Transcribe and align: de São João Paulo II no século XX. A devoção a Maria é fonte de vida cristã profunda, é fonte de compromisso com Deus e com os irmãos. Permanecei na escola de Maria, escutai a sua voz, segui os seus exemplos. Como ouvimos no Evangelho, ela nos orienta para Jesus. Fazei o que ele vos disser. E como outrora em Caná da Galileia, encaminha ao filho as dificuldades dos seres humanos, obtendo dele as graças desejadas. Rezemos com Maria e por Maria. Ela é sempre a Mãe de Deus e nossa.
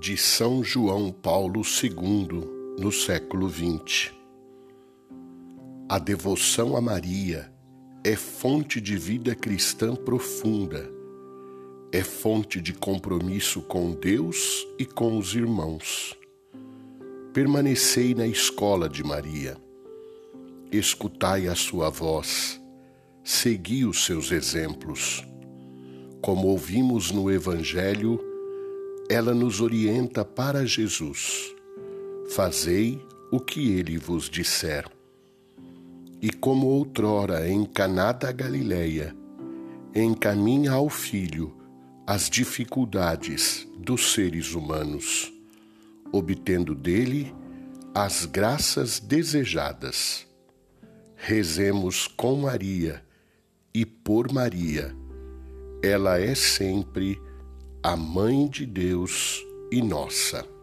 de 0.00 0.16
São 0.16 0.62
João 0.62 1.10
Paulo 1.10 1.62
II 1.62 2.76
no 2.78 2.92
século 2.92 3.50
XX. 3.50 4.12
A 5.88 5.98
devoção 5.98 6.76
a 6.76 6.80
Maria 6.80 7.52
é 8.04 8.14
fonte 8.14 8.80
de 8.80 8.96
vida 8.96 9.34
cristã 9.34 9.96
profunda, 9.96 10.88
é 11.90 12.04
fonte 12.04 12.60
de 12.60 12.72
compromisso 12.72 13.60
com 13.62 13.90
Deus 13.92 14.64
e 14.78 14.86
com 14.86 15.18
os 15.18 15.34
irmãos. 15.34 16.16
Permanecei 17.34 18.14
na 18.14 18.26
escola 18.26 18.88
de 18.88 19.02
Maria, 19.02 19.56
escutai 20.70 21.48
a 21.48 21.56
sua 21.56 21.90
voz, 21.90 22.60
segui 23.24 23.84
os 23.84 24.04
seus 24.04 24.30
exemplos. 24.30 25.26
Como 26.22 26.46
ouvimos 26.46 27.10
no 27.10 27.30
Evangelho, 27.30 28.28
ela 29.08 29.32
nos 29.32 29.60
orienta 29.60 30.24
para 30.24 30.66
Jesus. 30.66 31.54
Fazei 32.30 33.02
o 33.32 33.40
que 33.40 33.72
ele 33.72 33.96
vos 33.96 34.28
disser. 34.28 34.84
E 36.20 36.30
como 36.30 36.66
outrora 36.66 37.48
em 37.48 37.64
Caná 37.64 38.12
da 38.12 38.30
Galileia, 38.30 39.16
encaminha 39.94 40.72
ao 40.72 40.90
filho 40.90 41.56
as 42.06 42.28
dificuldades 42.28 43.66
dos 43.78 44.12
seres 44.12 44.52
humanos, 44.52 45.32
obtendo 46.12 46.74
dele 46.74 47.34
as 47.94 48.26
graças 48.26 49.00
desejadas. 49.00 50.26
Rezemos 51.16 52.06
com 52.06 52.36
Maria 52.36 53.02
e 53.72 53.86
por 53.86 54.30
Maria. 54.32 54.94
Ela 55.82 56.20
é 56.20 56.34
sempre 56.34 57.18
a 57.82 57.96
Mãe 57.96 58.48
de 58.48 58.66
Deus 58.66 59.44
e 59.70 59.80
nossa. 59.80 60.57